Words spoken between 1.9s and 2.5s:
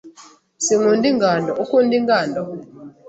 ingando?